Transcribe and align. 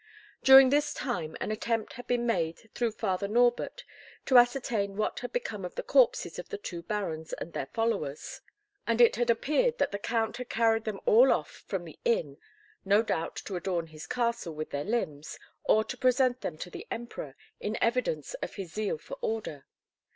During 0.43 0.71
this 0.71 0.95
time 0.95 1.37
an 1.39 1.51
attempt 1.51 1.93
had 1.93 2.07
been 2.07 2.25
made 2.25 2.71
through 2.73 2.89
Father 2.93 3.27
Norbert 3.27 3.83
to 4.25 4.39
ascertain 4.39 4.97
what 4.97 5.19
had 5.19 5.31
become 5.31 5.63
of 5.63 5.75
the 5.75 5.83
corpses 5.83 6.39
of 6.39 6.49
the 6.49 6.57
two 6.57 6.81
Barons 6.81 7.33
and 7.33 7.53
their 7.53 7.67
followers, 7.67 8.41
and 8.87 8.99
it 8.99 9.15
had 9.17 9.29
appeared 9.29 9.77
that 9.77 9.91
the 9.91 9.99
Count 9.99 10.37
had 10.37 10.49
carried 10.49 10.85
them 10.85 10.99
all 11.05 11.31
off 11.31 11.51
from 11.67 11.85
the 11.85 11.99
inn, 12.03 12.39
no 12.83 13.03
doubt 13.03 13.35
to 13.45 13.55
adorn 13.55 13.85
his 13.85 14.07
castle 14.07 14.55
with 14.55 14.71
their 14.71 14.83
limbs, 14.83 15.37
or 15.65 15.83
to 15.83 15.97
present 15.97 16.41
them 16.41 16.57
to 16.57 16.71
the 16.71 16.87
Emperor 16.89 17.35
in 17.59 17.77
evidence 17.79 18.33
of 18.41 18.55
his 18.55 18.73
zeal 18.73 18.97
for 18.97 19.19
order. 19.21 19.65